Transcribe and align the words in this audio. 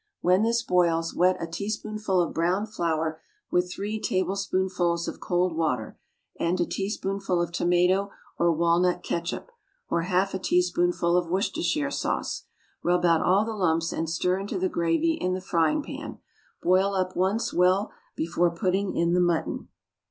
When 0.21 0.41
this 0.41 0.63
boils, 0.63 1.13
wet 1.13 1.37
a 1.39 1.45
teaspoonful 1.45 2.19
of 2.23 2.33
browned 2.33 2.73
flour 2.73 3.21
with 3.51 3.71
three 3.71 3.99
tablespoonfuls 4.01 5.07
of 5.07 5.19
cold 5.19 5.55
water, 5.55 5.99
and 6.39 6.59
a 6.59 6.65
teaspoonful 6.65 7.39
of 7.39 7.51
tomato 7.51 8.09
or 8.39 8.51
walnut 8.51 9.03
catsup, 9.03 9.51
or 9.91 10.01
half 10.01 10.33
a 10.33 10.39
teaspoonful 10.39 11.15
of 11.15 11.29
Worcestershire 11.29 11.91
sauce. 11.91 12.45
Rub 12.81 13.05
out 13.05 13.21
all 13.21 13.45
the 13.45 13.53
lumps 13.53 13.93
and 13.93 14.09
stir 14.09 14.39
into 14.39 14.57
the 14.57 14.69
gravy 14.69 15.11
in 15.13 15.35
the 15.35 15.39
frying 15.39 15.83
pan. 15.83 16.17
Boil 16.63 16.95
up 16.95 17.15
once 17.15 17.53
well 17.53 17.91
before 18.15 18.49
putting 18.49 18.95
in 18.95 19.13
the 19.13 19.21
mutton. 19.21 19.67